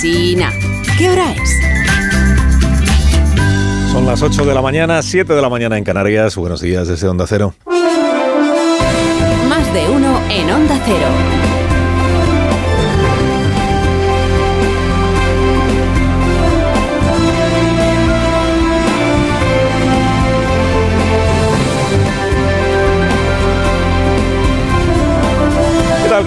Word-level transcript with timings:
¿Qué 0.00 1.10
hora 1.10 1.32
es? 1.32 1.58
Son 3.90 4.06
las 4.06 4.22
8 4.22 4.44
de 4.44 4.54
la 4.54 4.62
mañana, 4.62 5.02
7 5.02 5.34
de 5.34 5.42
la 5.42 5.48
mañana 5.48 5.76
en 5.76 5.82
Canarias. 5.82 6.36
Buenos 6.36 6.60
días 6.60 6.86
desde 6.86 7.08
Onda 7.08 7.26
Cero. 7.26 7.52
Más 9.48 9.74
de 9.74 9.90
uno 9.90 10.20
en 10.30 10.50
Onda 10.52 10.80
Cero. 10.86 11.47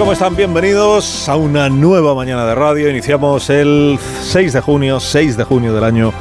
¿Cómo 0.02 0.14
están? 0.14 0.36
Bienvenidos 0.36 1.30
a 1.30 1.36
una 1.36 1.70
nueva 1.70 2.16
mañana 2.16 2.44
de 2.48 2.56
radio. 2.56 2.90
Iniciamos 2.90 3.52
el 3.52 4.00
6 4.24 4.54
de 4.54 4.60
junio, 4.60 5.00
6 5.00 5.38
de 5.38 5.44
junio 5.44 5.76
del 5.76 5.84
año 5.84 6.12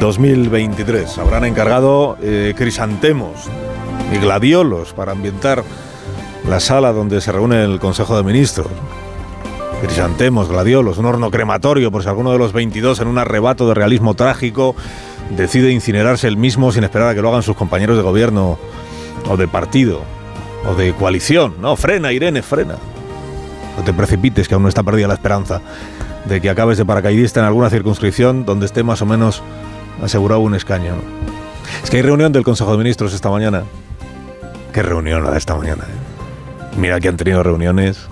2023. 0.00 1.18
Habrán 1.18 1.44
encargado 1.44 2.16
eh, 2.22 2.54
crisantemos 2.56 3.50
y 4.10 4.16
gladiolos 4.16 4.94
para 4.94 5.12
ambientar 5.12 5.62
la 6.48 6.60
sala 6.60 6.94
donde 6.94 7.20
se 7.20 7.30
reúne 7.30 7.62
el 7.62 7.78
Consejo 7.78 8.16
de 8.16 8.22
Ministros. 8.22 8.68
Crisantemos, 9.82 10.48
gladiolos, 10.48 10.96
un 10.96 11.04
horno 11.04 11.30
crematorio 11.30 11.92
por 11.92 12.02
si 12.02 12.08
alguno 12.08 12.32
de 12.32 12.38
los 12.38 12.54
22 12.54 13.00
en 13.00 13.08
un 13.08 13.18
arrebato 13.18 13.68
de 13.68 13.74
realismo 13.74 14.14
trágico 14.14 14.74
decide 15.36 15.72
incinerarse 15.72 16.26
el 16.26 16.38
mismo 16.38 16.72
sin 16.72 16.84
esperar 16.84 17.08
a 17.08 17.14
que 17.14 17.20
lo 17.20 17.28
hagan 17.28 17.42
sus 17.42 17.54
compañeros 17.54 17.98
de 17.98 18.02
gobierno 18.02 18.58
o 19.28 19.36
de 19.36 19.46
partido 19.46 20.00
o 20.66 20.74
de 20.74 20.94
coalición. 20.94 21.56
No, 21.60 21.76
frena, 21.76 22.10
Irene, 22.10 22.40
frena. 22.40 22.76
No 23.76 23.84
te 23.84 23.92
precipites, 23.92 24.48
que 24.48 24.54
aún 24.54 24.62
no 24.62 24.68
está 24.68 24.82
perdida 24.82 25.08
la 25.08 25.14
esperanza 25.14 25.60
de 26.26 26.40
que 26.40 26.48
acabes 26.48 26.78
de 26.78 26.84
paracaidista 26.84 27.40
en 27.40 27.46
alguna 27.46 27.70
circunscripción 27.70 28.44
donde 28.44 28.66
esté 28.66 28.82
más 28.82 29.02
o 29.02 29.06
menos 29.06 29.42
asegurado 30.02 30.40
un 30.40 30.54
escaño. 30.54 30.94
Es 31.82 31.90
que 31.90 31.98
hay 31.98 32.02
reunión 32.02 32.32
del 32.32 32.44
Consejo 32.44 32.72
de 32.72 32.78
Ministros 32.78 33.12
esta 33.12 33.30
mañana. 33.30 33.64
¿Qué 34.72 34.82
reunión 34.82 35.22
la 35.24 35.30
de 35.32 35.38
esta 35.38 35.54
mañana? 35.54 35.84
eh? 35.84 36.76
Mira 36.78 36.98
que 37.00 37.08
han 37.08 37.16
tenido 37.16 37.42
reuniones 37.42 38.08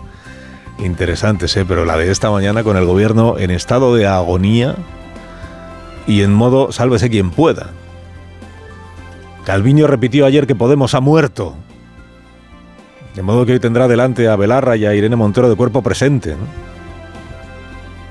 interesantes, 0.78 1.56
¿eh? 1.56 1.64
pero 1.66 1.84
la 1.84 1.96
de 1.96 2.10
esta 2.10 2.30
mañana 2.30 2.62
con 2.62 2.76
el 2.76 2.84
gobierno 2.84 3.38
en 3.38 3.50
estado 3.50 3.94
de 3.94 4.06
agonía 4.06 4.76
y 6.06 6.22
en 6.22 6.32
modo 6.32 6.72
sálvese 6.72 7.10
quien 7.10 7.30
pueda. 7.30 7.70
Calviño 9.44 9.86
repitió 9.86 10.26
ayer 10.26 10.46
que 10.46 10.54
Podemos 10.54 10.94
ha 10.94 11.00
muerto. 11.00 11.56
De 13.14 13.22
modo 13.22 13.44
que 13.44 13.52
hoy 13.52 13.60
tendrá 13.60 13.88
delante 13.88 14.28
a 14.28 14.36
Belarra 14.36 14.76
y 14.76 14.86
a 14.86 14.94
Irene 14.94 15.16
Montero 15.16 15.48
de 15.50 15.56
cuerpo 15.56 15.82
presente. 15.82 16.30
¿no? 16.30 16.72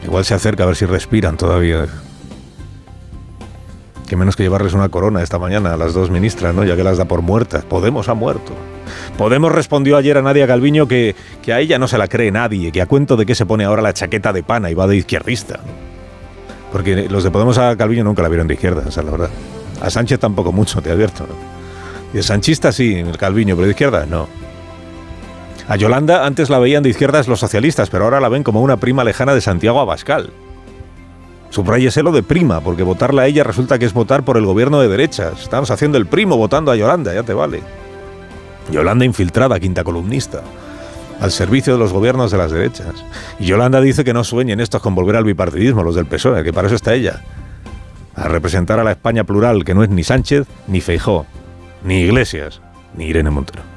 Igual 0.03 0.25
se 0.25 0.33
acerca 0.33 0.63
a 0.63 0.67
ver 0.67 0.75
si 0.75 0.85
respiran 0.85 1.38
todavía. 1.38 1.88
Que 4.07 4.16
menos 4.16 4.35
que 4.35 4.44
llevarles 4.44 4.73
una 4.73 4.89
corona 4.89 5.23
esta 5.23 5.39
mañana 5.39 5.73
a 5.73 5.77
las 5.77 5.94
dos 5.94 6.11
ministras, 6.11 6.53
¿no? 6.53 6.63
Ya 6.66 6.75
que 6.75 6.83
las 6.83 6.97
da 6.97 7.05
por 7.05 7.22
muertas. 7.22 7.63
Podemos 7.63 8.09
ha 8.09 8.13
muerto. 8.13 8.53
Podemos 9.17 9.52
respondió 9.52 9.95
ayer 9.95 10.17
a 10.17 10.22
Nadia 10.22 10.45
Calviño 10.47 10.88
que, 10.88 11.16
que 11.41 11.53
a 11.53 11.59
ella 11.59 11.79
no 11.79 11.88
se 11.88 11.97
la 11.97 12.07
cree 12.07 12.31
nadie, 12.31 12.72
que 12.72 12.81
a 12.81 12.88
cuento 12.88 13.16
de 13.16 13.25
que 13.25 13.35
se 13.35 13.45
pone 13.45 13.63
ahora 13.63 13.81
la 13.81 13.94
chaqueta 13.94 14.33
de 14.33 14.44
pana 14.44 14.69
y 14.69 14.73
va 14.73 14.85
de 14.85 14.97
izquierdista. 14.97 15.59
Porque 16.72 17.07
los 17.09 17.23
de 17.23 17.31
Podemos 17.31 17.57
a 17.57 17.75
Calviño 17.75 18.03
nunca 18.03 18.22
la 18.22 18.29
vieron 18.29 18.47
de 18.47 18.55
izquierda, 18.55 18.83
esa 18.88 18.99
es 19.02 19.05
la 19.05 19.11
verdad. 19.11 19.29
A 19.81 19.89
Sánchez 19.89 20.19
tampoco 20.19 20.52
mucho, 20.52 20.81
te 20.81 20.91
advierto. 20.91 21.25
Y 22.13 22.17
de 22.17 22.23
sanchista 22.23 22.72
sí, 22.72 22.95
el 22.95 23.17
Calviño, 23.17 23.55
pero 23.55 23.66
de 23.66 23.72
izquierda 23.72 24.05
no. 24.05 24.27
A 25.67 25.76
Yolanda 25.76 26.26
antes 26.26 26.50
la 26.50 26.59
veían 26.59 26.84
de 26.84 26.90
izquierdas 26.90 27.28
los 27.28 27.40
socialistas, 27.40 27.90
pero 27.90 28.06
ahora 28.06 28.20
la 28.20 28.30
ven 28.30 28.44
como 28.44 28.62
una 28.62 28.78
prima 28.78 29.04
lejana 29.04 29.34
de 29.34 29.42
Santiago 29.42 29.80
Abascal. 29.80 30.31
Subrayeselo 31.50 32.12
de 32.12 32.23
prima, 32.23 32.62
porque 32.62 32.84
votarla 32.84 33.23
a 33.23 33.28
ella 33.28 33.44
resulta 33.44 33.78
que 33.78 33.86
es 33.86 33.94
votar 33.94 34.23
por 34.23 34.38
el 34.38 34.45
gobierno 34.45 34.80
de 34.80 34.88
derechas. 34.88 35.42
Estamos 35.42 35.70
haciendo 35.70 35.98
el 35.98 36.06
primo 36.06 36.38
votando 36.38 36.72
a 36.72 36.76
Yolanda, 36.76 37.14
ya 37.14 37.23
te 37.23 37.34
vale. 37.34 37.62
Yolanda 38.72 39.03
infiltrada, 39.06 39.59
quinta 39.59 39.84
columnista, 39.84 40.41
al 41.19 41.31
servicio 41.31 41.74
de 41.74 41.80
los 41.80 41.91
gobiernos 41.91 42.31
de 42.31 42.38
las 42.38 42.52
derechas. 42.52 43.06
Y 43.38 43.46
Yolanda 43.46 43.81
dice 43.81 44.03
que 44.03 44.14
no 44.14 44.24
sueñen 44.24 44.62
estos 44.62 44.81
con 44.81 44.96
volver 44.96 45.18
al 45.18 45.25
bipartidismo, 45.25 45.84
los 45.84 45.96
del 45.96 46.06
PSOE, 46.06 46.44
que 46.44 46.53
para 46.53 46.68
eso 46.68 46.75
está 46.75 46.94
ella. 46.94 47.22
A 48.16 48.28
representar 48.28 48.80
a 48.80 48.84
la 48.84 48.91
España 48.91 49.25
plural, 49.25 49.66
que 49.66 49.74
no 49.74 49.84
es 49.84 49.90
ni 49.90 50.03
Sánchez, 50.03 50.47
ni 50.68 50.80
Feijó, 50.80 51.25
ni 51.84 52.02
Iglesias, 52.02 52.62
ni 52.96 53.06
Irene 53.06 53.30
Montero. 53.30 53.71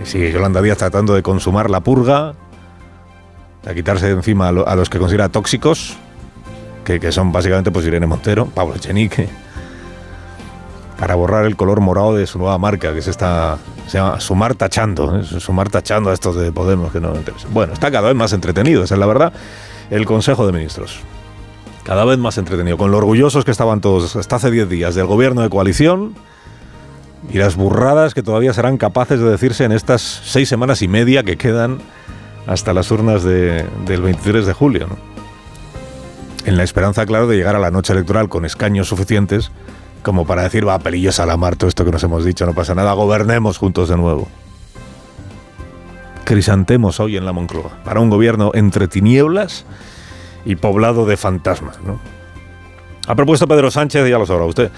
Y 0.00 0.06
sigue 0.06 0.30
Yolanda 0.32 0.62
Díaz 0.62 0.78
tratando 0.78 1.14
de 1.14 1.22
consumar 1.22 1.70
la 1.70 1.80
purga, 1.80 2.34
a 3.66 3.74
quitarse 3.74 4.06
de 4.06 4.12
encima 4.12 4.48
a, 4.48 4.52
lo- 4.52 4.68
a 4.68 4.74
los 4.76 4.88
que 4.90 4.98
considera 4.98 5.28
tóxicos, 5.28 5.96
que, 6.84 7.12
son 7.12 7.30
básicamente 7.32 7.70
pues 7.70 7.86
Irene 7.86 8.06
Montero, 8.06 8.46
Pablo 8.46 8.74
Echenique, 8.74 9.28
para 10.98 11.14
borrar 11.14 11.44
el 11.46 11.56
color 11.56 11.80
morado 11.80 12.14
de 12.14 12.26
su 12.26 12.38
nueva 12.38 12.58
marca, 12.58 12.92
que 12.94 13.02
se 13.02 13.10
está 13.10 13.58
se 13.86 13.98
llama 13.98 14.20
Sumar 14.20 14.54
Tachando, 14.54 15.18
¿eh? 15.18 15.24
Sumar 15.24 15.68
Tachando 15.68 16.10
a 16.10 16.14
estos 16.14 16.36
de 16.36 16.52
Podemos 16.52 16.92
que 16.92 17.00
no 17.00 17.12
me. 17.12 17.20
Bueno, 17.50 17.72
está 17.72 17.90
cada 17.90 18.08
vez 18.08 18.16
más 18.16 18.32
entretenido, 18.32 18.84
esa 18.84 18.94
es 18.94 18.98
la 19.00 19.06
verdad, 19.06 19.32
el 19.90 20.06
Consejo 20.06 20.46
de 20.46 20.52
Ministros. 20.52 21.00
Cada 21.84 22.04
vez 22.04 22.16
más 22.18 22.38
entretenido, 22.38 22.76
con 22.78 22.92
lo 22.92 22.98
orgullosos 22.98 23.44
que 23.44 23.50
estaban 23.50 23.80
todos 23.80 24.14
hasta 24.14 24.36
hace 24.36 24.50
10 24.52 24.68
días 24.68 24.94
del 24.94 25.06
gobierno 25.06 25.42
de 25.42 25.50
coalición 25.50 26.14
y 27.30 27.38
las 27.38 27.56
burradas 27.56 28.14
que 28.14 28.22
todavía 28.22 28.52
serán 28.52 28.76
capaces 28.78 29.20
de 29.20 29.30
decirse 29.30 29.64
en 29.64 29.72
estas 29.72 30.00
seis 30.02 30.48
semanas 30.48 30.82
y 30.82 30.88
media 30.88 31.22
que 31.22 31.36
quedan 31.36 31.78
hasta 32.46 32.72
las 32.74 32.90
urnas 32.90 33.22
de- 33.22 33.64
del 33.86 34.02
23 34.02 34.44
de 34.46 34.52
julio. 34.52 34.86
¿no? 34.88 34.96
En 36.44 36.56
la 36.56 36.64
esperanza, 36.64 37.06
claro, 37.06 37.26
de 37.28 37.36
llegar 37.36 37.54
a 37.54 37.60
la 37.60 37.70
noche 37.70 37.92
electoral 37.92 38.28
con 38.28 38.44
escaños 38.44 38.88
suficientes 38.88 39.50
como 40.02 40.26
para 40.26 40.42
decir, 40.42 40.66
va, 40.66 40.80
pelillos 40.80 41.20
a 41.20 41.26
la 41.26 41.36
mar, 41.36 41.54
todo 41.54 41.68
esto 41.68 41.84
que 41.84 41.92
nos 41.92 42.02
hemos 42.02 42.24
dicho, 42.24 42.44
no 42.44 42.54
pasa 42.54 42.74
nada, 42.74 42.92
gobernemos 42.94 43.56
juntos 43.58 43.88
de 43.88 43.96
nuevo. 43.96 44.26
Crisantemos 46.24 47.00
hoy 47.00 47.16
en 47.16 47.24
la 47.24 47.32
Moncloa, 47.32 47.70
para 47.84 48.00
un 48.00 48.10
gobierno 48.10 48.50
entre 48.54 48.88
tinieblas 48.88 49.64
y 50.44 50.56
poblado 50.56 51.04
de 51.06 51.16
fantasmas. 51.16 51.78
¿no? 51.84 52.00
Ha 53.06 53.14
propuesto 53.14 53.46
Pedro 53.46 53.70
Sánchez, 53.70 54.08
ya 54.08 54.18
lo 54.18 54.26
sabrá 54.26 54.44
usted, 54.44 54.70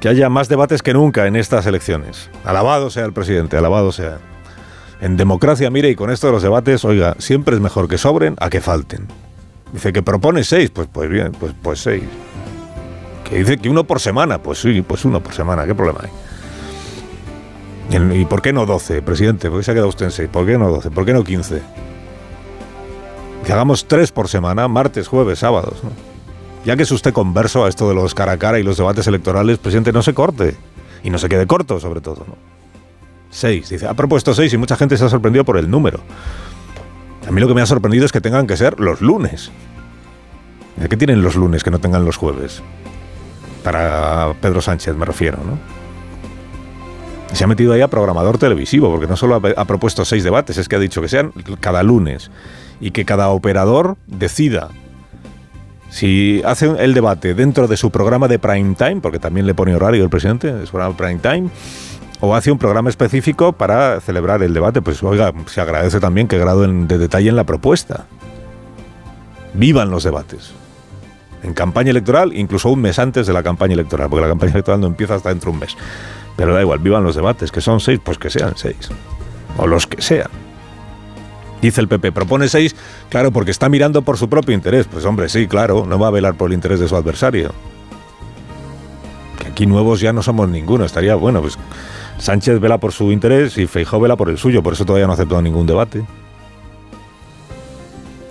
que 0.00 0.08
haya 0.08 0.28
más 0.28 0.48
debates 0.48 0.82
que 0.82 0.92
nunca 0.92 1.26
en 1.26 1.36
estas 1.36 1.66
elecciones. 1.66 2.30
Alabado 2.44 2.90
sea 2.90 3.04
el 3.04 3.12
presidente, 3.12 3.56
alabado 3.56 3.92
sea. 3.92 4.18
En 5.00 5.16
democracia, 5.16 5.70
mire, 5.70 5.90
y 5.90 5.94
con 5.96 6.10
esto 6.10 6.26
de 6.28 6.32
los 6.34 6.42
debates, 6.42 6.84
oiga, 6.84 7.14
siempre 7.18 7.54
es 7.54 7.60
mejor 7.60 7.88
que 7.88 7.98
sobren 7.98 8.34
a 8.40 8.48
que 8.50 8.60
falten. 8.60 9.06
Dice 9.72 9.92
que 9.92 10.02
propone 10.02 10.44
seis, 10.44 10.70
pues, 10.70 10.88
pues 10.90 11.08
bien, 11.10 11.32
pues, 11.38 11.52
pues 11.62 11.80
seis. 11.80 12.04
Que 13.28 13.38
dice 13.38 13.58
que 13.58 13.68
uno 13.68 13.84
por 13.84 14.00
semana, 14.00 14.38
pues 14.42 14.58
sí, 14.60 14.82
pues 14.82 15.04
uno 15.04 15.20
por 15.22 15.34
semana, 15.34 15.66
¿qué 15.66 15.74
problema 15.74 16.00
hay? 16.04 16.10
¿Y 17.90 17.96
el- 17.96 18.12
¿Y 18.20 18.24
por 18.24 18.40
qué 18.42 18.52
no 18.52 18.64
12, 18.66 19.02
presidente? 19.02 19.48
¿Por 19.50 19.58
qué 19.60 19.64
se 19.64 19.70
ha 19.72 19.74
quedado 19.74 19.88
usted 19.88 20.06
en 20.06 20.12
seis? 20.12 20.28
¿Por 20.32 20.46
qué 20.46 20.56
no 20.58 20.68
12? 20.70 20.90
¿Por 20.90 21.04
qué 21.04 21.12
no 21.12 21.24
15? 21.24 21.60
Que 23.44 23.52
hagamos 23.52 23.86
tres 23.86 24.12
por 24.12 24.28
semana, 24.28 24.66
martes, 24.68 25.08
jueves, 25.08 25.38
sábados, 25.40 25.82
¿no? 25.84 25.90
Ya 26.66 26.76
que 26.76 26.82
es 26.82 26.90
usted 26.90 27.12
converso 27.12 27.64
a 27.64 27.68
esto 27.68 27.88
de 27.88 27.94
los 27.94 28.12
cara 28.12 28.32
a 28.32 28.38
cara 28.38 28.58
y 28.58 28.64
los 28.64 28.76
debates 28.76 29.06
electorales, 29.06 29.58
presidente, 29.58 29.92
no 29.92 30.02
se 30.02 30.14
corte. 30.14 30.56
Y 31.04 31.10
no 31.10 31.18
se 31.18 31.28
quede 31.28 31.46
corto, 31.46 31.78
sobre 31.78 32.00
todo. 32.00 32.26
Seis, 33.30 33.68
dice. 33.68 33.86
Ha 33.86 33.94
propuesto 33.94 34.34
seis 34.34 34.52
y 34.52 34.56
mucha 34.56 34.74
gente 34.74 34.96
se 34.96 35.04
ha 35.04 35.08
sorprendido 35.08 35.44
por 35.44 35.58
el 35.58 35.70
número. 35.70 36.00
A 37.28 37.30
mí 37.30 37.40
lo 37.40 37.46
que 37.46 37.54
me 37.54 37.62
ha 37.62 37.66
sorprendido 37.66 38.04
es 38.04 38.10
que 38.10 38.20
tengan 38.20 38.48
que 38.48 38.56
ser 38.56 38.80
los 38.80 39.00
lunes. 39.00 39.52
¿De 40.74 40.88
qué 40.88 40.96
tienen 40.96 41.22
los 41.22 41.36
lunes 41.36 41.62
que 41.62 41.70
no 41.70 41.78
tengan 41.78 42.04
los 42.04 42.16
jueves? 42.16 42.60
Para 43.62 44.34
Pedro 44.40 44.60
Sánchez 44.60 44.96
me 44.96 45.04
refiero, 45.04 45.38
¿no? 45.46 45.60
Se 47.32 47.44
ha 47.44 47.46
metido 47.46 47.74
ahí 47.74 47.80
a 47.80 47.88
programador 47.88 48.38
televisivo, 48.38 48.90
porque 48.90 49.06
no 49.06 49.16
solo 49.16 49.40
ha 49.56 49.64
propuesto 49.66 50.04
seis 50.04 50.24
debates, 50.24 50.58
es 50.58 50.68
que 50.68 50.74
ha 50.74 50.80
dicho 50.80 51.00
que 51.00 51.08
sean 51.08 51.32
cada 51.60 51.84
lunes 51.84 52.32
y 52.80 52.90
que 52.90 53.04
cada 53.04 53.28
operador 53.28 53.96
decida 54.08 54.70
si 55.90 56.42
hace 56.44 56.66
el 56.82 56.94
debate 56.94 57.34
dentro 57.34 57.68
de 57.68 57.76
su 57.76 57.90
programa 57.90 58.28
de 58.28 58.38
prime 58.38 58.74
time, 58.74 58.96
porque 59.00 59.18
también 59.18 59.46
le 59.46 59.54
pone 59.54 59.74
horario 59.74 60.02
el 60.04 60.10
presidente, 60.10 60.52
de 60.52 60.66
su 60.66 60.72
programa 60.72 60.96
prime 60.96 61.18
time, 61.20 61.48
o 62.20 62.34
hace 62.34 62.50
un 62.50 62.58
programa 62.58 62.88
específico 62.90 63.52
para 63.52 64.00
celebrar 64.00 64.42
el 64.42 64.52
debate, 64.54 64.82
pues 64.82 65.02
oiga, 65.02 65.32
se 65.46 65.60
agradece 65.60 66.00
también 66.00 66.28
que 66.28 66.38
grado 66.38 66.64
en- 66.64 66.88
de 66.88 66.98
detalle 66.98 67.28
en 67.28 67.36
la 67.36 67.44
propuesta. 67.44 68.06
Vivan 69.54 69.90
los 69.90 70.04
debates. 70.04 70.52
En 71.42 71.54
campaña 71.54 71.90
electoral, 71.90 72.32
incluso 72.34 72.70
un 72.70 72.80
mes 72.80 72.98
antes 72.98 73.26
de 73.26 73.32
la 73.32 73.42
campaña 73.42 73.74
electoral, 73.74 74.08
porque 74.08 74.22
la 74.22 74.28
campaña 74.28 74.52
electoral 74.52 74.80
no 74.80 74.86
empieza 74.86 75.14
hasta 75.14 75.28
dentro 75.28 75.50
de 75.50 75.54
un 75.54 75.60
mes. 75.60 75.76
Pero 76.36 76.52
da 76.54 76.60
igual, 76.60 76.78
vivan 76.80 77.04
los 77.04 77.14
debates, 77.14 77.50
que 77.52 77.60
son 77.60 77.80
seis, 77.80 78.00
pues 78.02 78.18
que 78.18 78.28
sean 78.30 78.54
seis. 78.56 78.90
O 79.56 79.66
los 79.66 79.86
que 79.86 80.02
sean. 80.02 80.28
Dice 81.62 81.80
el 81.80 81.88
PP, 81.88 82.12
propone 82.12 82.48
seis, 82.48 82.76
claro, 83.08 83.32
porque 83.32 83.50
está 83.50 83.68
mirando 83.68 84.02
por 84.02 84.18
su 84.18 84.28
propio 84.28 84.54
interés. 84.54 84.86
Pues 84.86 85.04
hombre, 85.04 85.28
sí, 85.28 85.46
claro, 85.46 85.86
no 85.86 85.98
va 85.98 86.08
a 86.08 86.10
velar 86.10 86.34
por 86.34 86.50
el 86.50 86.54
interés 86.54 86.80
de 86.80 86.88
su 86.88 86.96
adversario. 86.96 87.52
Que 89.38 89.48
aquí 89.48 89.66
nuevos 89.66 90.00
ya 90.00 90.12
no 90.12 90.22
somos 90.22 90.48
ninguno, 90.48 90.84
estaría 90.84 91.14
bueno, 91.14 91.40
pues 91.40 91.58
Sánchez 92.18 92.60
vela 92.60 92.78
por 92.78 92.92
su 92.92 93.12
interés 93.12 93.58
y 93.58 93.66
Feijó 93.66 94.00
vela 94.00 94.16
por 94.16 94.30
el 94.30 94.38
suyo, 94.38 94.62
por 94.62 94.74
eso 94.74 94.84
todavía 94.84 95.06
no 95.06 95.12
ha 95.12 95.14
aceptado 95.14 95.42
ningún 95.42 95.66
debate. 95.66 96.04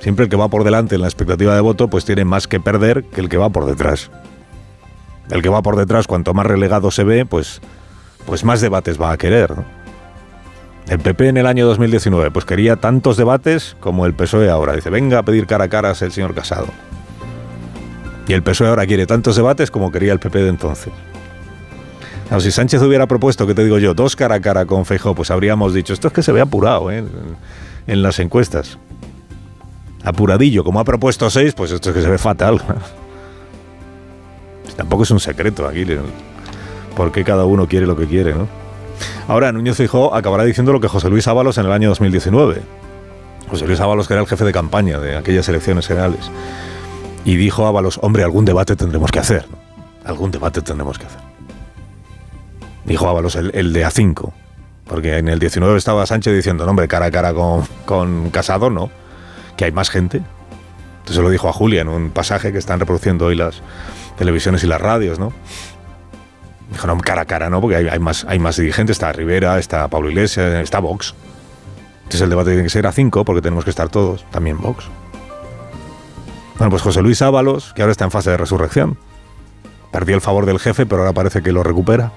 Siempre 0.02 0.26
el 0.26 0.30
que 0.30 0.36
va 0.36 0.48
por 0.50 0.64
delante 0.64 0.96
en 0.96 1.02
la 1.02 1.08
expectativa 1.08 1.56
de 1.56 1.62
voto, 1.62 1.88
pues 1.88 2.06
tiene 2.06 2.26
más 2.26 2.48
que 2.48 2.60
perder 2.60 3.06
que 3.06 3.22
el 3.22 3.30
que 3.30 3.38
va 3.38 3.50
por 3.50 3.66
detrás. 3.66 4.12
El 5.32 5.42
que 5.42 5.50
va 5.50 5.64
por 5.64 5.76
detrás, 5.78 6.06
cuanto 6.06 6.36
más 6.36 6.46
relegado 6.46 6.92
se 6.92 7.04
ve, 7.04 7.26
pues, 7.26 7.60
pues 8.28 8.44
más 8.44 8.62
debates 8.62 9.02
va 9.02 9.12
a 9.12 9.18
querer. 9.18 9.58
¿no? 9.58 9.85
El 10.88 11.00
PP 11.00 11.30
en 11.30 11.38
el 11.38 11.48
año 11.48 11.66
2019 11.66 12.32
pues 12.32 12.46
quería 12.46 12.76
tantos 12.76 13.18
debates 13.18 13.76
como 13.80 14.06
el 14.06 14.14
PSOE 14.14 14.50
ahora. 14.50 14.74
Dice, 14.74 14.90
venga 14.90 15.20
a 15.20 15.24
pedir 15.24 15.48
cara 15.48 15.66
a 15.66 15.68
cara 15.68 15.94
el 16.00 16.12
señor 16.12 16.36
Casado. 16.36 16.68
Y 18.28 18.34
el 18.34 18.44
PSOE 18.44 18.70
ahora 18.70 18.86
quiere 18.86 19.08
tantos 19.08 19.36
debates 19.36 19.72
como 19.72 19.92
quería 19.92 20.14
el 20.14 20.20
PP 20.20 20.44
de 20.44 20.50
entonces. 20.50 20.94
si 22.40 22.52
Sánchez 22.52 22.82
hubiera 22.82 23.08
propuesto, 23.08 23.48
que 23.48 23.56
te 23.56 23.64
digo 23.64 23.80
yo, 23.80 23.94
dos 23.94 24.16
cara 24.16 24.36
a 24.36 24.42
cara 24.42 24.66
con 24.66 24.86
Feijóo, 24.86 25.16
pues 25.16 25.32
habríamos 25.32 25.74
dicho, 25.74 25.94
esto 25.94 26.08
es 26.08 26.14
que 26.14 26.22
se 26.22 26.32
ve 26.32 26.42
apurado 26.42 26.92
¿eh? 26.92 27.04
en 27.88 28.04
las 28.04 28.20
encuestas. 28.20 28.78
Apuradillo, 30.04 30.64
como 30.64 30.80
ha 30.80 30.84
propuesto 30.84 31.30
seis, 31.32 31.54
pues 31.54 31.72
esto 31.72 31.90
es 31.90 31.96
que 31.96 32.02
se 32.04 32.10
ve 32.10 32.20
fatal. 32.20 32.62
Tampoco 34.78 35.04
es 35.04 35.12
un 35.12 35.20
secreto 35.20 35.68
aquí, 35.68 35.86
porque 36.96 37.24
cada 37.24 37.46
uno 37.46 37.68
quiere 37.68 37.88
lo 37.88 37.96
que 37.96 38.06
quiere, 38.06 38.36
¿no? 38.36 38.65
Ahora, 39.28 39.52
Núñez 39.52 39.78
Fijó 39.78 40.14
acabará 40.14 40.44
diciendo 40.44 40.72
lo 40.72 40.80
que 40.80 40.88
José 40.88 41.10
Luis 41.10 41.28
Ábalos 41.28 41.58
en 41.58 41.66
el 41.66 41.72
año 41.72 41.90
2019. 41.90 42.62
José 43.50 43.66
Luis 43.66 43.80
Ábalos, 43.80 44.08
que 44.08 44.14
era 44.14 44.22
el 44.22 44.28
jefe 44.28 44.46
de 44.46 44.52
campaña 44.52 45.00
de 45.00 45.18
aquellas 45.18 45.50
elecciones 45.50 45.88
generales. 45.88 46.30
Y 47.26 47.36
dijo 47.36 47.66
Ábalos, 47.66 48.00
hombre, 48.04 48.24
algún 48.24 48.46
debate 48.46 48.76
tendremos 48.76 49.12
que 49.12 49.20
hacer. 49.20 49.48
Algún 50.04 50.30
debate 50.30 50.62
tendremos 50.62 51.00
que 51.00 51.08
hacer. 51.08 51.22
Dijo 52.86 53.08
Ábalos, 53.10 53.36
el, 53.36 53.74
de 53.74 53.86
A5. 53.86 54.32
Porque 54.86 55.18
en 55.18 55.28
el 55.28 55.40
19 55.40 55.76
estaba 55.76 56.06
Sánchez 56.06 56.36
diciendo, 56.36 56.64
no, 56.66 56.70
hombre, 56.70 56.88
cara 56.88 57.08
a 57.08 57.12
cara 57.12 57.34
con, 57.34 57.64
con 57.86 58.30
Casado, 58.30 58.70
no. 58.70 58.92
Que 59.58 59.66
hay 59.66 59.72
más 59.72 59.90
gente. 59.90 60.22
Entonces 61.00 61.24
lo 61.24 61.32
dijo 61.32 61.50
a 61.50 61.54
Julia 61.54 61.82
en 61.82 61.88
un 61.88 62.12
pasaje 62.12 62.52
que 62.52 62.60
están 62.60 62.80
reproduciendo 62.80 63.26
hoy 63.26 63.36
las 63.36 63.62
televisiones 64.20 64.64
y 64.64 64.68
las 64.68 64.80
radios, 64.80 65.18
¿no? 65.18 65.34
Dijo, 66.76 66.88
no, 66.88 66.98
cara 66.98 67.22
a 67.22 67.26
cara, 67.26 67.50
¿no? 67.50 67.62
Porque 67.62 67.78
hay, 67.78 68.00
más, 68.00 68.26
hay 68.28 68.38
más 68.38 68.58
dirigentes, 68.58 68.96
está 68.96 69.14
Rivera, 69.14 69.58
está 69.60 69.88
Pablo 69.88 70.10
Iglesias, 70.10 70.62
está 70.62 70.80
Vox. 70.80 71.16
Entonces 72.00 72.20
el 72.20 72.30
debate 72.30 72.50
tiene 72.50 72.64
que 72.64 72.70
ser 72.70 72.86
a 72.86 72.92
cinco 72.92 73.24
porque 73.24 73.42
tenemos 73.42 73.64
que 73.64 73.70
estar 73.70 73.88
todos, 73.88 74.26
también 74.30 74.60
Vox. 74.60 74.84
Bueno, 76.58 76.70
pues 76.70 76.82
José 76.82 77.02
Luis 77.02 77.22
Ábalos, 77.22 77.72
que 77.72 77.82
ahora 77.82 77.94
está 77.94 78.04
en 78.04 78.12
fase 78.12 78.32
de 78.32 78.36
resurrección. 78.36 78.98
Perdió 79.90 80.16
el 80.16 80.22
favor 80.22 80.46
del 80.46 80.60
jefe, 80.60 80.86
pero 80.86 81.04
ahora 81.04 81.14
parece 81.14 81.42
que 81.42 81.54
lo 81.54 81.64
recupera. 81.64 82.12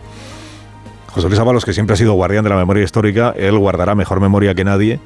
José 1.07 1.29
Luis 1.29 1.39
Ábalos, 1.39 1.65
que 1.65 1.73
siempre 1.73 1.95
ha 1.95 1.97
sido 1.97 2.15
guardián 2.15 2.43
de 2.43 2.51
la 2.51 2.57
memoria 2.57 2.83
histórica, 2.83 3.33
él 3.37 3.57
guardará 3.59 3.95
mejor 3.95 4.19
memoria 4.19 4.57
que 4.57 4.65
nadie 4.65 4.99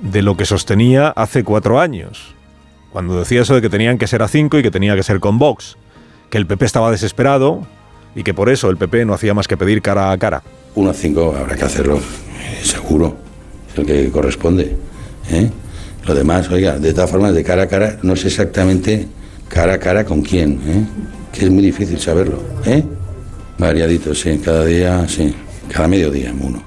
de 0.00 0.22
lo 0.22 0.38
que 0.38 0.46
sostenía 0.46 1.08
hace 1.08 1.44
cuatro 1.44 1.80
años, 1.80 2.34
cuando 2.94 3.18
decía 3.18 3.42
eso 3.42 3.54
de 3.54 3.60
que 3.60 3.68
tenían 3.68 3.98
que 3.98 4.06
ser 4.06 4.22
a 4.22 4.28
cinco 4.28 4.58
y 4.58 4.62
que 4.62 4.70
tenía 4.70 4.96
que 4.96 5.02
ser 5.02 5.20
con 5.20 5.38
Vox, 5.38 5.76
que 6.30 6.38
el 6.38 6.46
PP 6.46 6.64
estaba 6.64 6.90
desesperado, 6.90 7.66
y 8.16 8.24
que 8.24 8.34
por 8.34 8.48
eso 8.48 8.70
el 8.70 8.78
PP 8.78 9.04
no 9.04 9.14
hacía 9.14 9.34
más 9.34 9.46
que 9.46 9.56
pedir 9.56 9.82
cara 9.82 10.10
a 10.10 10.18
cara. 10.18 10.42
Uno 10.74 10.90
a 10.90 10.94
cinco 10.94 11.36
habrá 11.38 11.54
que 11.54 11.64
hacerlo, 11.64 11.98
eh, 11.98 12.64
seguro, 12.64 13.14
es 13.70 13.78
el 13.78 13.86
que 13.86 14.10
corresponde. 14.10 14.74
¿eh? 15.30 15.50
Lo 16.06 16.14
demás, 16.14 16.50
oiga, 16.50 16.78
de 16.78 16.94
todas 16.94 17.10
formas, 17.10 17.34
de 17.34 17.44
cara 17.44 17.64
a 17.64 17.66
cara, 17.68 17.98
no 18.02 18.16
sé 18.16 18.28
exactamente 18.28 19.06
cara 19.48 19.74
a 19.74 19.78
cara 19.78 20.04
con 20.04 20.22
quién, 20.22 20.60
¿eh? 20.66 20.86
que 21.30 21.44
es 21.44 21.50
muy 21.50 21.62
difícil 21.62 22.00
saberlo. 22.00 22.42
¿eh? 22.64 22.82
Variadito, 23.58 24.14
sí, 24.14 24.40
cada 24.42 24.64
día, 24.64 25.06
sí, 25.06 25.34
cada 25.70 25.86
mediodía 25.86 26.32
uno. 26.38 26.62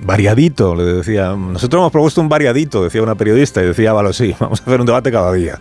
Variadito, 0.00 0.74
le 0.74 0.84
decía. 0.84 1.34
Nosotros 1.36 1.80
hemos 1.80 1.92
propuesto 1.92 2.20
un 2.20 2.28
variadito, 2.28 2.82
decía 2.82 3.02
una 3.02 3.14
periodista, 3.16 3.62
y 3.62 3.66
decía, 3.66 3.92
vale, 3.92 4.12
sí, 4.12 4.34
vamos 4.40 4.60
a 4.60 4.64
hacer 4.64 4.80
un 4.80 4.86
debate 4.86 5.10
cada 5.10 5.32
día. 5.32 5.60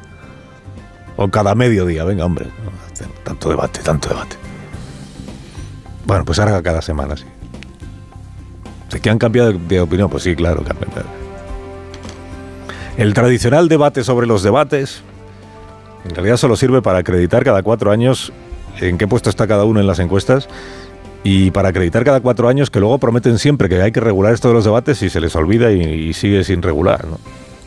O 1.15 1.27
cada 1.29 1.55
mediodía, 1.55 2.03
venga, 2.03 2.25
hombre. 2.25 2.45
Tanto 3.23 3.49
debate, 3.49 3.81
tanto 3.83 4.09
debate. 4.09 4.40
Bueno, 6.05 6.25
pues 6.25 6.39
ahora 6.39 6.61
cada 6.61 6.81
semana, 6.81 7.15
sí. 7.15 7.25
¿De 8.91 8.99
que 8.99 9.09
han 9.09 9.17
cambiado 9.17 9.53
de, 9.53 9.79
opinión? 9.79 10.09
Pues 10.09 10.23
sí, 10.23 10.35
claro, 10.35 10.63
El 12.97 13.13
tradicional 13.13 13.69
debate 13.69 14.03
sobre 14.03 14.27
los 14.27 14.43
debates 14.43 15.03
en 16.05 16.15
realidad 16.15 16.37
solo 16.37 16.55
sirve 16.55 16.81
para 16.81 16.99
acreditar 16.99 17.43
cada 17.43 17.61
cuatro 17.63 17.91
años 17.91 18.31
en 18.79 18.97
qué 18.97 19.07
puesto 19.07 19.29
está 19.29 19.47
cada 19.47 19.65
uno 19.65 19.79
en 19.79 19.87
las 19.87 19.99
encuestas 19.99 20.47
y 21.23 21.51
para 21.51 21.69
acreditar 21.69 22.03
cada 22.03 22.19
cuatro 22.19 22.47
años 22.47 22.71
que 22.71 22.79
luego 22.79 22.97
prometen 22.97 23.37
siempre 23.37 23.69
que 23.69 23.79
hay 23.81 23.91
que 23.91 23.99
regular 23.99 24.33
esto 24.33 24.47
de 24.47 24.55
los 24.55 24.65
debates 24.65 25.01
y 25.03 25.09
se 25.09 25.19
les 25.19 25.35
olvida 25.35 25.71
y, 25.71 26.13
sigue 26.13 26.43
sin 26.43 26.61
regular. 26.61 27.05
¿no? 27.05 27.19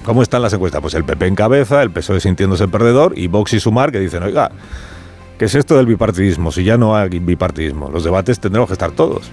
¿Cómo 0.04 0.22
están 0.22 0.42
las 0.42 0.52
encuestas? 0.52 0.80
Pues 0.80 0.94
el 0.94 1.04
PP 1.04 1.26
en 1.26 1.34
cabeza, 1.36 1.82
el 1.82 1.90
PSOE 1.90 2.20
sintiéndose 2.20 2.64
el 2.64 2.70
perdedor 2.70 3.16
y 3.16 3.28
Vox 3.28 3.52
y 3.52 3.60
Sumar 3.60 3.92
que 3.92 4.00
dicen, 4.00 4.24
oiga, 4.24 4.50
¿Qué 5.38 5.46
es 5.46 5.54
esto 5.54 5.76
del 5.76 5.86
bipartidismo? 5.86 6.52
Si 6.52 6.62
ya 6.62 6.76
no 6.76 6.96
hay 6.96 7.08
bipartidismo, 7.18 7.90
los 7.90 8.04
debates 8.04 8.38
tendremos 8.38 8.68
que 8.68 8.74
estar 8.74 8.92
todos. 8.92 9.30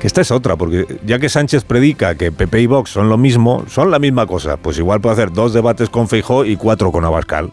Que 0.00 0.06
esta 0.06 0.20
es 0.20 0.30
otra, 0.30 0.56
porque 0.56 1.00
ya 1.04 1.18
que 1.18 1.28
Sánchez 1.28 1.64
predica 1.64 2.14
que 2.14 2.30
PP 2.30 2.62
y 2.62 2.66
Vox 2.66 2.90
son 2.90 3.08
lo 3.08 3.16
mismo, 3.16 3.64
son 3.68 3.90
la 3.90 3.98
misma 3.98 4.26
cosa, 4.26 4.56
pues 4.56 4.78
igual 4.78 5.00
puede 5.00 5.14
hacer 5.14 5.32
dos 5.32 5.52
debates 5.52 5.90
con 5.90 6.08
Feijó 6.08 6.44
y 6.44 6.56
cuatro 6.56 6.92
con 6.92 7.04
Abascal. 7.04 7.52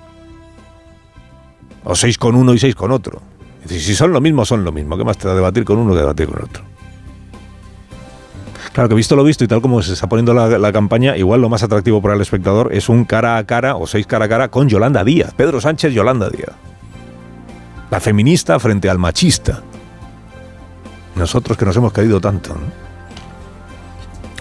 O 1.84 1.96
seis 1.96 2.18
con 2.18 2.36
uno 2.36 2.54
y 2.54 2.60
seis 2.60 2.76
con 2.76 2.92
otro. 2.92 3.22
si 3.66 3.96
son 3.96 4.12
lo 4.12 4.22
mismo, 4.22 4.46
son 4.46 4.64
lo 4.64 4.72
mismo. 4.72 4.98
¿Qué 4.98 5.04
más 5.04 5.18
te 5.18 5.28
da 5.28 5.36
debatir 5.36 5.66
con 5.66 5.78
uno 5.78 5.94
que 5.94 6.00
debatir 6.00 6.28
con 6.28 6.44
otro? 6.44 6.75
Claro 8.76 8.90
que 8.90 8.96
visto 8.96 9.16
lo 9.16 9.24
visto 9.24 9.46
y 9.46 9.48
tal 9.48 9.62
como 9.62 9.82
se 9.82 9.94
está 9.94 10.10
poniendo 10.10 10.34
la, 10.34 10.74
campaña, 10.74 11.16
igual 11.16 11.40
lo 11.40 11.48
más 11.48 11.64
atractivo 11.64 12.02
para 12.02 12.14
el 12.14 12.20
espectador 12.20 12.74
es 12.74 12.90
un 12.90 13.06
cara 13.06 13.38
a 13.38 13.46
cara 13.46 13.78
o 13.78 13.88
seis 13.88 14.06
cara 14.06 14.26
a 14.26 14.28
cara 14.28 14.50
con 14.50 14.68
Yolanda 14.68 15.06
Díaz, 15.06 15.34
Pedro 15.34 15.62
Sánchez 15.62 15.94
Yolanda 15.94 16.30
Díaz. 16.30 16.52
La 17.90 18.02
feminista 18.02 18.60
frente 18.60 18.90
al 18.90 19.00
machista. 19.00 19.62
Nosotros 21.16 21.58
que 21.58 21.64
nos 21.64 21.78
hemos 21.78 21.94
caído 21.94 22.20
tanto. 22.20 22.54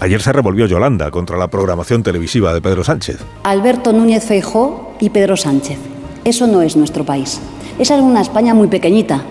Ayer 0.00 0.20
se 0.20 0.32
revolvió 0.32 0.66
Yolanda 0.66 1.12
contra 1.12 1.36
la 1.36 1.46
programación 1.46 2.02
televisiva 2.02 2.52
de 2.52 2.60
Pedro 2.60 2.82
Sánchez. 2.82 3.24
Alberto 3.44 3.92
Núñez 3.92 4.24
Feijó 4.24 4.96
y 4.98 5.10
Pedro 5.10 5.36
Sánchez. 5.36 5.78
Eso 6.24 6.48
no 6.48 6.60
es 6.60 6.74
nuestro 6.74 7.04
país. 7.04 7.40
Es 7.78 7.88
una 7.90 8.22
España 8.22 8.52
muy 8.52 8.66
pequeñita. 8.66 9.22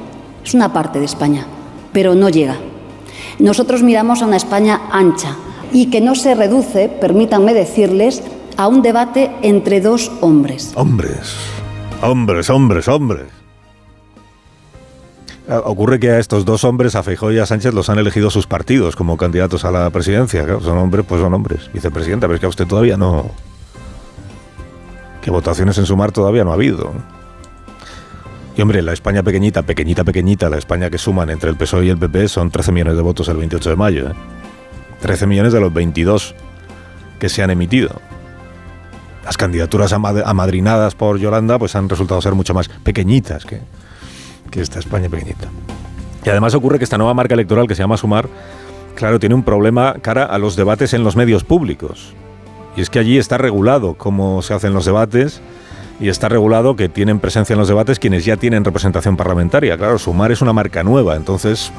Es 0.46 0.54
una 0.54 0.72
parte 0.72 1.00
de 1.00 1.06
España, 1.06 1.46
pero 1.92 2.16
no 2.16 2.30
llega. 2.30 2.56
Nosotros 3.40 3.84
miramos 3.84 4.22
a 4.22 4.28
una 4.28 4.38
España 4.38 4.82
ancha 4.92 5.36
y 5.72 5.88
que 5.90 6.02
no 6.02 6.16
se 6.16 6.36
reduce, 6.36 6.90
permítanme 6.90 7.54
decirles, 7.54 8.22
a 8.58 8.68
un 8.68 8.82
debate 8.82 9.32
entre 9.42 9.82
dos 9.82 10.12
hombres. 10.22 10.72
Hombres, 10.76 11.36
hombres, 12.02 12.50
hombres, 12.50 12.88
hombres. 12.88 13.26
Ah, 15.50 15.62
ocurre 15.66 16.00
que 16.00 16.10
a 16.10 16.20
estos 16.20 16.46
dos 16.46 16.64
hombres, 16.64 16.96
a 16.96 17.04
Feijóo 17.04 17.32
y 17.32 17.40
a 17.40 17.46
Sánchez, 17.46 17.74
los 17.74 17.90
han 17.90 18.00
elegido 18.00 18.30
sus 18.30 18.48
partidos 18.48 18.96
como 18.96 19.18
candidatos 19.18 19.66
a 19.66 19.72
la 19.72 19.90
presidencia. 19.90 20.46
son 20.62 20.78
hombres, 20.78 21.06
pues 21.08 21.22
son 21.22 21.34
hombres. 21.34 21.70
Vicepresidenta, 21.74 22.28
pero 22.28 22.36
es 22.36 22.40
que 22.40 22.46
a 22.46 22.50
usted 22.50 22.68
todavía 22.68 22.96
no... 22.96 23.32
Que 25.22 25.32
votaciones 25.32 25.78
en 25.78 25.86
sumar 25.86 26.12
todavía 26.12 26.44
no 26.44 26.52
ha 26.52 26.56
habido. 26.56 26.92
Y 28.56 28.62
hombre, 28.62 28.82
la 28.84 28.94
España 28.94 29.24
pequeñita, 29.24 29.64
pequeñita, 29.64 30.04
pequeñita, 30.04 30.50
la 30.50 30.58
España 30.58 30.90
que 30.90 31.00
suman 31.00 31.30
entre 31.32 31.50
el 31.50 31.56
PSOE 31.56 31.86
y 31.86 31.90
el 31.90 31.98
PP 31.98 32.28
son 32.28 32.52
13 32.52 32.72
millones 32.72 32.96
de 32.96 33.02
votos 33.02 33.28
el 33.28 33.38
28 33.38 33.70
de 33.72 33.76
mayo. 33.76 34.12
13 35.02 35.24
¿eh? 35.24 35.28
millones 35.28 35.54
de 35.54 35.60
los 35.60 35.74
22 35.74 36.36
que 37.18 37.30
se 37.30 37.42
han 37.42 37.50
emitido. 37.50 38.00
Las 39.26 39.38
candidaturas 39.38 39.94
amadrinadas 39.94 40.94
por 40.94 41.18
Yolanda 41.18 41.58
pues 41.58 41.76
han 41.76 41.90
resultado 41.90 42.22
ser 42.22 42.36
mucho 42.36 42.54
más 42.54 42.68
pequeñitas 42.68 43.46
que, 43.46 43.62
que 44.52 44.62
esta 44.62 44.80
España 44.80 45.10
pequeñita. 45.10 45.48
Y 46.24 46.30
además 46.30 46.54
ocurre 46.54 46.78
que 46.78 46.84
esta 46.84 46.98
nueva 46.98 47.14
marca 47.14 47.34
electoral 47.34 47.68
que 47.68 47.74
se 47.74 47.82
llama 47.82 47.98
Sumar, 47.98 48.30
claro, 48.96 49.20
tiene 49.20 49.34
un 49.34 49.44
problema 49.44 49.96
cara 50.02 50.26
a 50.26 50.38
los 50.38 50.56
debates 50.56 50.94
en 50.94 51.04
los 51.04 51.16
medios 51.16 51.44
públicos. 51.44 52.14
Y 52.76 52.82
es 52.82 52.90
que 52.90 53.00
allí 53.00 53.18
está 53.18 53.38
regulado 53.38 53.96
cómo 53.96 54.42
se 54.42 54.54
hacen 54.54 54.74
los 54.74 54.86
debates 54.86 55.42
y 56.00 56.10
está 56.10 56.30
regulado 56.30 56.76
que 56.76 56.90
tienen 56.90 57.20
presencia 57.20 57.54
en 57.54 57.60
los 57.60 57.68
debates 57.68 58.00
quienes 58.00 58.26
ya 58.26 58.38
tienen 58.38 58.64
representación 58.64 59.18
parlamentaria. 59.18 59.78
Claro, 59.78 59.98
Sumar 59.98 60.32
es 60.32 60.42
una 60.42 60.54
marca 60.54 60.84
nueva, 60.84 61.16
entonces, 61.16 61.72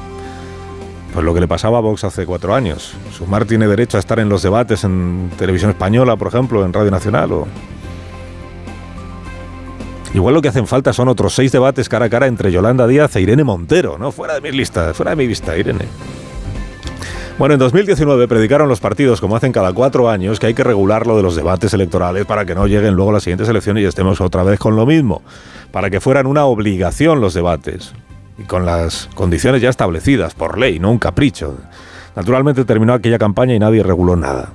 pues 1.13 1.25
lo 1.25 1.33
que 1.33 1.41
le 1.41 1.47
pasaba 1.47 1.77
a 1.77 1.81
Vox 1.81 2.03
hace 2.03 2.25
cuatro 2.25 2.55
años. 2.55 2.93
Sumar 3.17 3.45
tiene 3.45 3.67
derecho 3.67 3.97
a 3.97 3.99
estar 3.99 4.19
en 4.19 4.29
los 4.29 4.41
debates 4.41 4.83
en 4.83 5.29
televisión 5.37 5.71
española, 5.71 6.15
por 6.15 6.27
ejemplo, 6.27 6.65
en 6.65 6.73
Radio 6.73 6.91
Nacional 6.91 7.31
o... 7.31 7.47
Igual 10.13 10.33
lo 10.33 10.41
que 10.41 10.47
hacen 10.47 10.65
falta 10.65 10.93
son 10.93 11.09
otros 11.09 11.35
seis 11.35 11.51
debates 11.51 11.89
cara 11.89 12.05
a 12.05 12.09
cara 12.09 12.27
entre 12.27 12.49
Yolanda 12.49 12.87
Díaz 12.87 13.13
e 13.17 13.21
Irene 13.21 13.43
Montero, 13.43 13.97
¿no? 13.97 14.13
Fuera 14.13 14.35
de 14.35 14.41
mi 14.41 14.51
lista, 14.51 14.93
fuera 14.93 15.11
de 15.11 15.17
mi 15.17 15.27
vista, 15.27 15.57
Irene. 15.57 15.85
Bueno, 17.37 17.55
en 17.55 17.59
2019 17.59 18.29
predicaron 18.29 18.69
los 18.69 18.79
partidos, 18.79 19.19
como 19.19 19.35
hacen 19.35 19.51
cada 19.51 19.73
cuatro 19.73 20.09
años, 20.09 20.39
que 20.39 20.47
hay 20.47 20.53
que 20.53 20.63
regular 20.63 21.05
lo 21.05 21.17
de 21.17 21.23
los 21.23 21.35
debates 21.35 21.73
electorales 21.73 22.25
para 22.25 22.45
que 22.45 22.55
no 22.55 22.65
lleguen 22.65 22.93
luego 22.93 23.11
las 23.11 23.23
siguientes 23.23 23.49
elecciones 23.49 23.83
y 23.83 23.87
estemos 23.87 24.21
otra 24.21 24.43
vez 24.43 24.57
con 24.57 24.77
lo 24.77 24.85
mismo, 24.85 25.21
para 25.71 25.89
que 25.89 25.99
fueran 25.99 26.27
una 26.27 26.45
obligación 26.45 27.19
los 27.19 27.33
debates 27.33 27.93
y 28.37 28.43
con 28.43 28.65
las 28.65 29.09
condiciones 29.15 29.61
ya 29.61 29.69
establecidas 29.69 30.33
por 30.33 30.57
ley, 30.57 30.79
no 30.79 30.89
un 30.91 30.97
capricho. 30.97 31.57
Naturalmente 32.15 32.63
terminó 32.63 32.93
aquella 32.93 33.17
campaña 33.17 33.53
y 33.53 33.59
nadie 33.59 33.83
reguló 33.83 34.15
nada. 34.15 34.53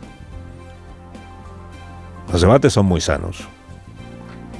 Los 2.33 2.41
debates 2.41 2.73
son 2.73 2.87
muy 2.87 3.03
sanos. 3.03 3.47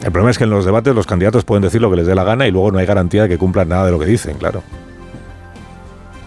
El 0.05 0.13
problema 0.13 0.31
es 0.31 0.37
que 0.37 0.45
en 0.45 0.51
los 0.51 0.67
debates 0.67 0.95
los 0.95 1.07
candidatos 1.07 1.45
pueden 1.45 1.63
decir 1.63 1.81
lo 1.81 1.89
que 1.89 1.97
les 1.97 2.07
dé 2.07 2.15
la 2.15 2.25
gana 2.25 2.47
y 2.47 2.51
luego 2.51 2.71
no 2.71 2.81
hay 2.81 2.87
garantía 2.87 3.23
de 3.23 3.29
que 3.31 3.39
cumplan 3.39 3.71
nada 3.71 3.87
de 3.87 3.93
lo 3.93 3.99
que 3.99 4.07
dicen, 4.07 4.37
claro. 4.37 4.63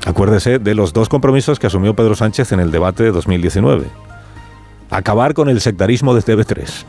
Acuérdese 0.05 0.59
de 0.59 0.75
los 0.75 0.91
dos 0.91 1.07
compromisos 1.07 1.59
que 1.59 1.67
asumió 1.67 1.95
Pedro 1.95 2.15
Sánchez 2.15 2.51
en 2.51 2.59
el 2.59 2.71
debate 2.71 3.03
de 3.03 3.11
2019. 3.11 3.85
Acabar 4.89 5.33
con 5.33 5.49
el 5.49 5.61
sectarismo 5.61 6.13
de 6.13 6.21
TV3 6.21 6.85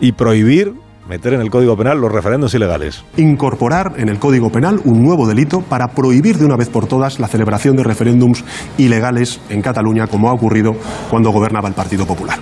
y 0.00 0.12
prohibir 0.12 0.74
meter 1.08 1.32
en 1.32 1.40
el 1.40 1.50
Código 1.50 1.76
Penal 1.76 2.00
los 2.00 2.12
referendos 2.12 2.52
ilegales. 2.54 3.04
Incorporar 3.16 3.94
en 3.96 4.08
el 4.08 4.18
Código 4.18 4.50
Penal 4.50 4.80
un 4.84 5.02
nuevo 5.02 5.26
delito 5.26 5.62
para 5.62 5.88
prohibir 5.88 6.36
de 6.36 6.44
una 6.44 6.56
vez 6.56 6.68
por 6.68 6.86
todas 6.86 7.18
la 7.18 7.28
celebración 7.28 7.76
de 7.76 7.84
referéndums 7.84 8.44
ilegales 8.76 9.40
en 9.48 9.62
Cataluña, 9.62 10.06
como 10.06 10.28
ha 10.28 10.32
ocurrido 10.32 10.76
cuando 11.10 11.30
gobernaba 11.30 11.68
el 11.68 11.74
Partido 11.74 12.04
Popular. 12.04 12.38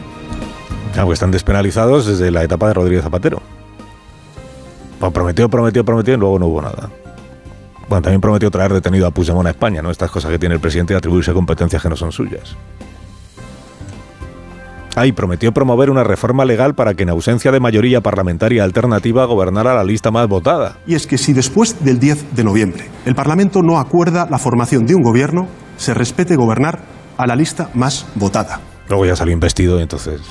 Claro, 0.93 1.13
están 1.13 1.31
despenalizados 1.31 2.07
desde 2.07 2.31
la 2.31 2.43
etapa 2.43 2.69
de 2.69 2.75
Rodríguez 2.75 3.05
Zapatero. 3.05 3.41
Pues 4.99 5.13
prometió, 5.13 5.49
prometió, 5.49 5.85
prometió 5.85 6.15
y 6.15 6.17
luego 6.17 6.39
no 6.39 6.47
hubo 6.47 6.63
nada. 6.63 6.89
Bueno, 7.89 8.03
también 8.03 8.21
prometió 8.21 8.51
traer 8.51 8.73
detenido 8.73 9.07
a 9.07 9.11
Puigdemont 9.11 9.47
a 9.47 9.51
España, 9.51 9.81
¿no? 9.81 9.91
Estas 9.91 10.11
cosas 10.11 10.31
que 10.31 10.39
tiene 10.39 10.55
el 10.55 10.61
presidente 10.61 10.93
de 10.95 10.99
atribuirse 10.99 11.33
competencias 11.33 11.81
que 11.81 11.89
no 11.89 11.97
son 11.97 12.11
suyas. 12.11 12.57
Ah, 14.99 15.07
y 15.07 15.13
prometió 15.13 15.53
promover 15.53 15.91
una 15.91 16.05
reforma 16.05 16.47
legal 16.47 16.75
para 16.75 16.95
que 16.95 17.03
en 17.03 17.11
ausencia 17.11 17.53
de 17.53 17.61
mayoría 17.61 18.01
parlamentaria 18.01 18.65
alternativa 18.65 19.27
gobernara 19.27 19.75
la 19.75 19.85
lista 19.85 20.11
más 20.11 20.27
votada. 20.27 20.79
Y 20.87 20.95
es 20.95 21.07
que 21.07 21.19
si 21.19 21.35
después 21.35 21.85
del 21.85 22.01
10 22.01 22.35
de 22.35 22.43
noviembre 22.43 22.89
el 23.05 23.15
Parlamento 23.15 23.61
no 23.63 23.79
acuerda 23.79 24.27
la 24.31 24.39
formación 24.39 24.87
de 24.87 24.95
un 24.95 25.03
gobierno, 25.03 25.49
se 25.77 25.93
respete 25.93 26.35
gobernar 26.35 26.81
a 27.19 27.27
la 27.27 27.37
lista 27.37 27.69
más 27.75 28.07
votada. 28.15 28.61
Luego 28.89 29.05
ya 29.05 29.17
salió 29.17 29.35
investido 29.35 29.79
y 29.79 29.83
entonces 29.83 30.23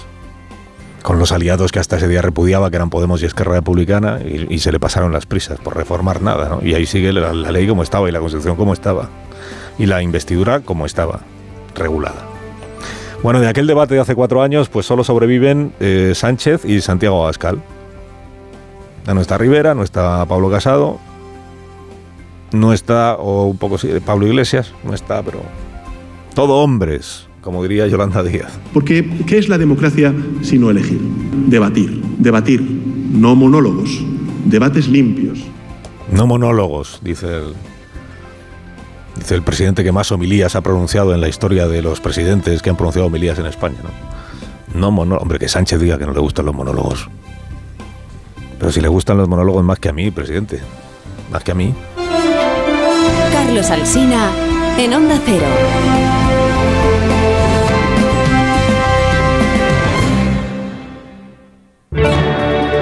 con 1.05 1.19
los 1.19 1.31
aliados 1.31 1.71
que 1.71 1.77
hasta 1.77 1.97
ese 1.97 2.07
día 2.07 2.24
repudiaba, 2.24 2.71
que 2.71 2.77
eran 2.77 2.89
Podemos 2.89 3.21
y 3.21 3.27
Esquerra 3.27 3.53
Republicana, 3.53 4.19
y, 4.21 4.57
se 4.57 4.71
le 4.71 4.79
pasaron 4.79 5.13
las 5.13 5.27
prisas 5.27 5.59
por 5.59 5.77
reformar 5.77 6.24
nada, 6.24 6.50
¿no? 6.50 6.67
Y 6.67 6.74
ahí 6.74 6.88
sigue 6.88 7.13
la, 7.13 7.31
ley 7.31 7.67
como 7.67 7.83
estaba 7.83 8.09
y 8.09 8.12
la 8.12 8.19
Constitución 8.19 8.55
como 8.55 8.74
estaba, 8.74 9.09
y 9.77 9.85
la 9.85 10.01
investidura 10.01 10.62
como 10.62 10.88
estaba, 10.88 11.19
regulada. 11.75 12.25
Bueno, 13.21 13.39
de 13.39 13.47
aquel 13.47 13.67
debate 13.67 13.93
de 13.93 14.00
hace 14.00 14.15
cuatro 14.15 14.41
años, 14.41 14.67
pues 14.67 14.88
solo 14.88 15.03
sobreviven 15.03 15.74
eh, 15.79 16.13
Sánchez 16.15 16.65
y 16.65 16.81
Santiago 16.81 17.21
Abascal. 17.21 17.62
No 19.05 19.21
está 19.21 19.38
Rivera, 19.38 19.75
no 19.75 19.83
está 19.83 20.25
Pablo 20.25 20.50
Casado, 20.50 20.97
no 22.51 22.74
está, 22.74 23.13
o 23.13 23.45
un 23.45 23.59
poco 23.59 23.77
sí, 23.77 23.89
Pablo 24.03 24.25
Iglesias, 24.25 24.74
no 24.83 24.95
está, 24.95 25.21
pero 25.21 25.43
todo 26.33 26.55
hombres 26.55 27.27
como 27.45 27.61
diría 27.61 27.85
Yolanda 27.85 28.23
Díaz. 28.23 28.57
Porque, 28.73 29.07
¿qué 29.27 29.37
es 29.37 29.49
la 29.49 29.59
democracia 29.59 30.11
sino 30.41 30.71
elegir? 30.71 30.99
Debatir, 31.45 32.01
debatir, 32.17 32.59
no 32.59 33.35
monólogos, 33.35 34.03
debates 34.45 34.87
limpios. 34.87 35.37
No 36.11 36.25
monólogos, 36.25 36.99
dice 37.03 37.27
el, 37.27 37.53
dice 39.19 39.35
el 39.35 39.43
presidente 39.43 39.83
que 39.83 39.91
más 39.91 40.11
homilías 40.11 40.55
ha 40.55 40.61
pronunciado 40.61 41.13
en 41.13 41.21
la 41.21 41.27
historia 41.27 41.67
de 41.67 41.83
los 41.83 42.01
presidentes 42.01 42.63
que 42.63 42.71
han 42.71 42.77
pronunciado 42.77 43.07
homilías 43.09 43.37
en 43.37 43.45
España. 43.45 43.77
No, 44.73 44.79
no 44.79 44.91
monólogos. 44.91 45.21
Hombre, 45.21 45.37
que 45.37 45.47
Sánchez 45.47 45.79
diga 45.79 45.99
que 45.99 46.07
no 46.07 46.13
le 46.13 46.21
gustan 46.21 46.47
los 46.47 46.55
monólogos. 46.55 47.07
Pero 48.57 48.71
si 48.71 48.81
le 48.81 48.87
gustan 48.87 49.17
los 49.17 49.29
monólogos 49.29 49.63
más 49.63 49.77
que 49.77 49.89
a 49.89 49.93
mí, 49.93 50.09
presidente. 50.09 50.61
Más 51.31 51.43
que 51.43 51.51
a 51.51 51.55
mí. 51.55 51.75
Carlos 53.31 53.69
Alsina, 53.69 54.31
en 54.79 54.93
Onda 54.95 55.21
Cero. 55.23 56.25